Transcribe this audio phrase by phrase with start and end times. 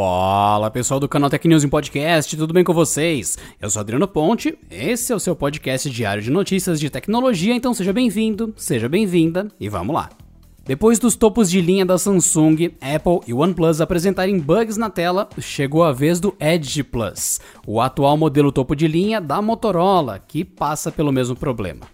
[0.00, 3.36] Fala pessoal do canal Tech News em Podcast, tudo bem com vocês?
[3.60, 7.74] Eu sou Adriano Ponte, esse é o seu podcast diário de notícias de tecnologia, então
[7.74, 10.08] seja bem-vindo, seja bem-vinda e vamos lá.
[10.70, 15.82] Depois dos topos de linha da Samsung, Apple e OnePlus apresentarem bugs na tela, chegou
[15.82, 20.92] a vez do Edge Plus, o atual modelo topo de linha da Motorola, que passa
[20.92, 21.88] pelo mesmo problema.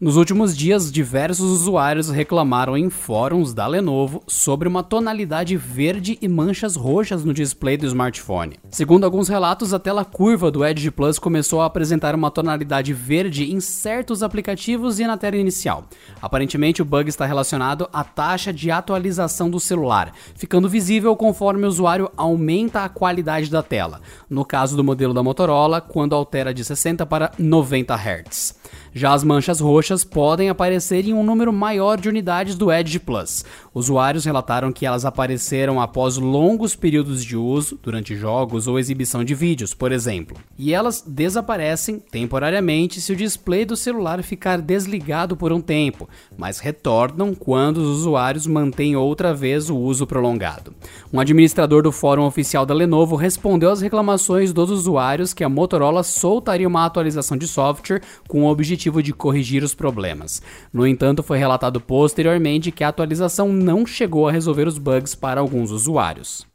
[0.00, 6.26] Nos últimos dias, diversos usuários reclamaram em fóruns da Lenovo sobre uma tonalidade verde e
[6.26, 8.58] manchas roxas no display do smartphone.
[8.70, 13.52] Segundo alguns relatos, a tela curva do Edge Plus começou a apresentar uma tonalidade verde
[13.52, 15.84] em certos aplicativos e na tela inicial.
[16.22, 21.68] Aparentemente, o bug está relacionado à taxa de atualização do celular, ficando visível conforme o
[21.68, 24.00] usuário aumenta a qualidade da tela.
[24.30, 28.59] No caso do modelo da Motorola, quando altera de 60 para 90 Hz.
[28.94, 33.44] Já as manchas roxas podem aparecer em um número maior de unidades do Edge Plus.
[33.72, 39.34] Usuários relataram que elas apareceram após longos períodos de uso, durante jogos ou exibição de
[39.34, 40.36] vídeos, por exemplo.
[40.58, 46.58] E elas desaparecem temporariamente se o display do celular ficar desligado por um tempo, mas
[46.58, 50.74] retornam quando os usuários mantêm outra vez o uso prolongado.
[51.12, 56.02] Um administrador do fórum oficial da Lenovo respondeu às reclamações dos usuários que a Motorola
[56.02, 60.42] soltaria uma atualização de software com o objetivo de corrigir os problemas.
[60.72, 65.40] No entanto, foi relatado posteriormente que a atualização não chegou a resolver os bugs para
[65.40, 66.49] alguns usuários.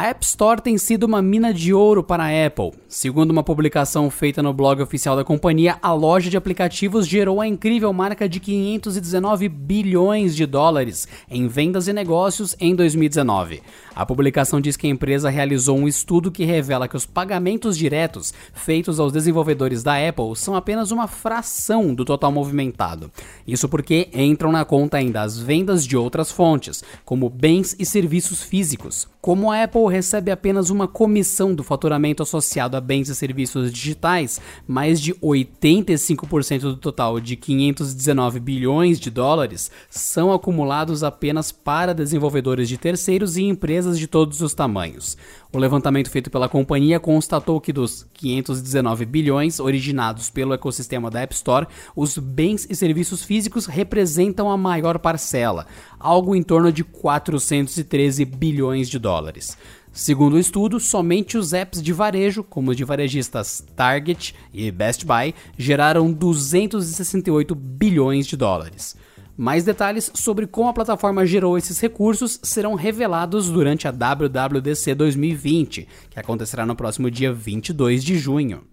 [0.00, 2.72] A App Store tem sido uma mina de ouro para a Apple.
[2.88, 7.46] Segundo uma publicação feita no blog oficial da companhia, a loja de aplicativos gerou a
[7.46, 13.60] incrível marca de 519 bilhões de dólares em vendas e negócios em 2019.
[13.94, 18.32] A publicação diz que a empresa realizou um estudo que revela que os pagamentos diretos
[18.54, 23.12] feitos aos desenvolvedores da Apple são apenas uma fração do total movimentado.
[23.46, 28.42] Isso porque entram na conta ainda as vendas de outras fontes, como bens e serviços
[28.42, 29.06] físicos.
[29.20, 34.40] Como a Apple recebe apenas uma comissão do faturamento associado a bens e serviços digitais,
[34.66, 42.66] mais de 85% do total de 519 bilhões de dólares são acumulados apenas para desenvolvedores
[42.66, 45.18] de terceiros e empresas de todos os tamanhos.
[45.52, 51.34] O levantamento feito pela companhia constatou que dos 519 bilhões originados pelo ecossistema da App
[51.34, 51.66] Store,
[51.96, 55.66] os bens e serviços físicos representam a maior parcela,
[55.98, 59.58] algo em torno de 413 bilhões de dólares.
[59.92, 65.04] Segundo o estudo, somente os apps de varejo, como os de varejistas Target e Best
[65.04, 68.96] Buy, geraram 268 bilhões de dólares.
[69.40, 75.88] Mais detalhes sobre como a plataforma gerou esses recursos serão revelados durante a WWDC 2020,
[76.10, 78.64] que acontecerá no próximo dia 22 de junho.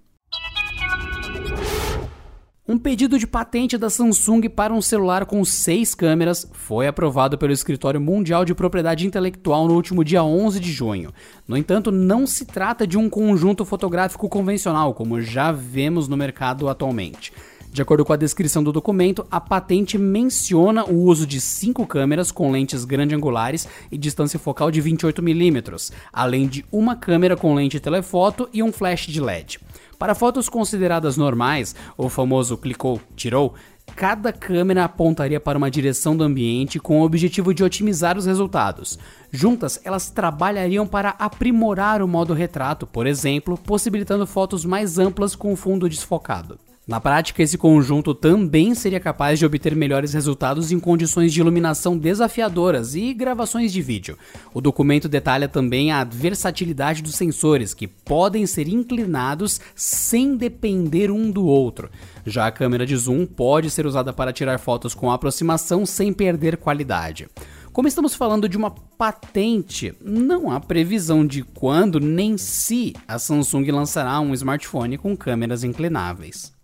[2.68, 7.54] Um pedido de patente da Samsung para um celular com seis câmeras foi aprovado pelo
[7.54, 11.14] Escritório Mundial de Propriedade Intelectual no último dia 11 de junho.
[11.48, 16.68] No entanto, não se trata de um conjunto fotográfico convencional, como já vemos no mercado
[16.68, 17.32] atualmente.
[17.78, 22.32] De acordo com a descrição do documento, a patente menciona o uso de cinco câmeras
[22.32, 27.80] com lentes grande angulares e distância focal de 28mm, além de uma câmera com lente
[27.80, 29.60] telefoto e um flash de LED.
[30.00, 33.54] Para fotos consideradas normais, o famoso clicou, tirou,
[33.96, 38.98] cada câmera apontaria para uma direção do ambiente com o objetivo de otimizar os resultados.
[39.32, 45.56] Juntas, elas trabalhariam para aprimorar o modo retrato, por exemplo, possibilitando fotos mais amplas com
[45.56, 46.58] fundo desfocado.
[46.88, 51.98] Na prática, esse conjunto também seria capaz de obter melhores resultados em condições de iluminação
[51.98, 54.18] desafiadoras e gravações de vídeo.
[54.54, 61.30] O documento detalha também a versatilidade dos sensores, que podem ser inclinados sem depender um
[61.30, 61.90] do outro.
[62.26, 66.56] Já a câmera de zoom pode ser usada para tirar fotos com aproximação sem perder
[66.56, 67.28] qualidade.
[67.74, 73.70] Como estamos falando de uma patente, não há previsão de quando nem se a Samsung
[73.72, 76.57] lançará um smartphone com câmeras inclináveis.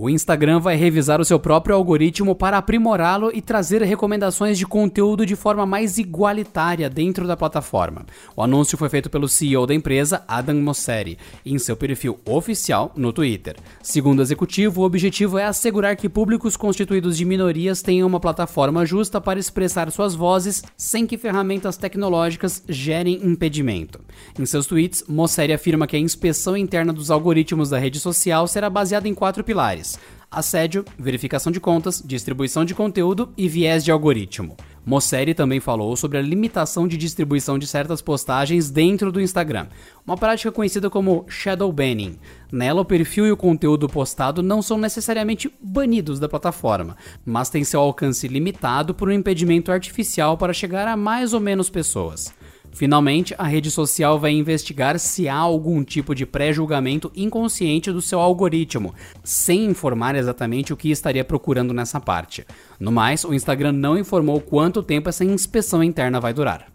[0.00, 5.26] O Instagram vai revisar o seu próprio algoritmo para aprimorá-lo e trazer recomendações de conteúdo
[5.26, 8.06] de forma mais igualitária dentro da plataforma.
[8.36, 13.12] O anúncio foi feito pelo CEO da empresa, Adam Mosseri, em seu perfil oficial no
[13.12, 13.56] Twitter.
[13.82, 18.86] Segundo o executivo, o objetivo é assegurar que públicos constituídos de minorias tenham uma plataforma
[18.86, 23.98] justa para expressar suas vozes sem que ferramentas tecnológicas gerem impedimento.
[24.38, 28.70] Em seus tweets, Mosseri afirma que a inspeção interna dos algoritmos da rede social será
[28.70, 29.87] baseada em quatro pilares
[30.30, 34.56] assédio, verificação de contas, distribuição de conteúdo e viés de algoritmo.
[34.84, 39.66] Mosseri também falou sobre a limitação de distribuição de certas postagens dentro do Instagram,
[40.06, 42.18] uma prática conhecida como shadow banning.
[42.50, 47.64] Nela, o perfil e o conteúdo postado não são necessariamente banidos da plataforma, mas têm
[47.64, 52.32] seu alcance limitado por um impedimento artificial para chegar a mais ou menos pessoas.
[52.72, 58.20] Finalmente, a rede social vai investigar se há algum tipo de pré-julgamento inconsciente do seu
[58.20, 58.94] algoritmo,
[59.24, 62.46] sem informar exatamente o que estaria procurando nessa parte.
[62.78, 66.70] No mais, o Instagram não informou quanto tempo essa inspeção interna vai durar.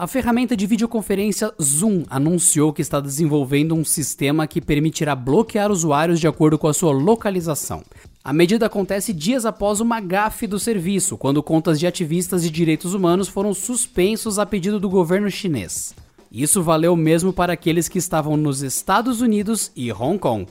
[0.00, 6.20] A ferramenta de videoconferência Zoom anunciou que está desenvolvendo um sistema que permitirá bloquear usuários
[6.20, 7.82] de acordo com a sua localização.
[8.22, 12.92] A medida acontece dias após uma gafe do serviço, quando contas de ativistas de direitos
[12.92, 15.94] humanos foram suspensos a pedido do governo chinês.
[16.30, 20.46] Isso valeu mesmo para aqueles que estavam nos Estados Unidos e Hong Kong.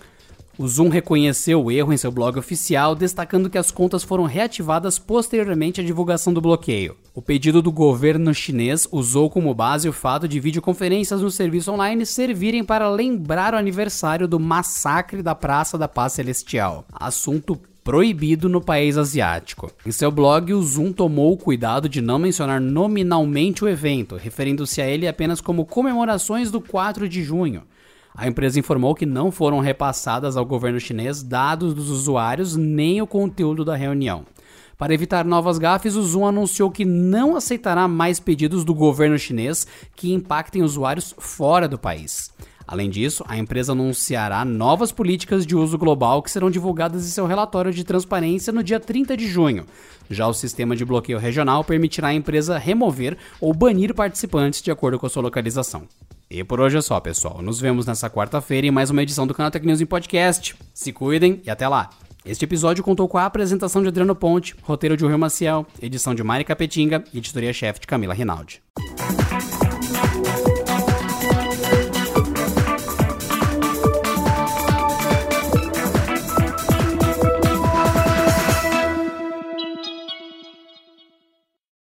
[0.59, 4.97] O Zoom reconheceu o erro em seu blog oficial, destacando que as contas foram reativadas
[4.97, 6.97] posteriormente à divulgação do bloqueio.
[7.13, 12.07] O pedido do governo chinês usou como base o fato de videoconferências no serviço online
[12.07, 18.59] servirem para lembrar o aniversário do massacre da Praça da Paz Celestial, assunto proibido no
[18.59, 19.71] país asiático.
[19.85, 24.81] Em seu blog, o Zoom tomou o cuidado de não mencionar nominalmente o evento, referindo-se
[24.81, 27.61] a ele apenas como comemorações do 4 de junho.
[28.17, 33.05] A empresa informou que não foram repassadas ao governo chinês dados dos usuários nem o
[33.05, 34.25] conteúdo da reunião.
[34.75, 39.67] Para evitar novas gafes, o Zoom anunciou que não aceitará mais pedidos do governo chinês
[39.95, 42.31] que impactem usuários fora do país.
[42.67, 47.27] Além disso, a empresa anunciará novas políticas de uso global que serão divulgadas em seu
[47.27, 49.65] relatório de transparência no dia 30 de junho.
[50.09, 54.97] Já o sistema de bloqueio regional permitirá à empresa remover ou banir participantes de acordo
[54.97, 55.83] com a sua localização.
[56.29, 57.41] E por hoje é só, pessoal.
[57.41, 60.55] Nos vemos nessa quarta-feira em mais uma edição do Canal Tech News em Podcast.
[60.73, 61.89] Se cuidem e até lá!
[62.25, 66.21] Este episódio contou com a apresentação de Adriano Ponte, roteiro de Rio Maciel, edição de
[66.21, 68.61] Mari Capetinga e editoria-chefe de Camila Rinaldi.